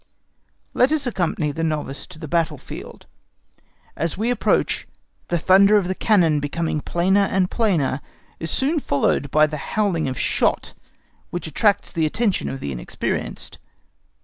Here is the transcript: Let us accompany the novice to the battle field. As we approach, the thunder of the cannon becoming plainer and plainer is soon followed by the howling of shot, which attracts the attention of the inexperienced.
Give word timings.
Let 0.73 0.91
us 0.91 1.05
accompany 1.05 1.51
the 1.51 1.63
novice 1.63 2.07
to 2.07 2.17
the 2.17 2.27
battle 2.27 2.57
field. 2.57 3.05
As 3.95 4.17
we 4.17 4.31
approach, 4.31 4.87
the 5.27 5.37
thunder 5.37 5.77
of 5.77 5.87
the 5.87 5.93
cannon 5.93 6.39
becoming 6.39 6.81
plainer 6.81 7.29
and 7.31 7.51
plainer 7.51 8.01
is 8.39 8.49
soon 8.49 8.79
followed 8.79 9.29
by 9.29 9.45
the 9.45 9.57
howling 9.57 10.07
of 10.07 10.17
shot, 10.17 10.73
which 11.29 11.45
attracts 11.45 11.91
the 11.91 12.07
attention 12.07 12.49
of 12.49 12.61
the 12.61 12.71
inexperienced. 12.71 13.59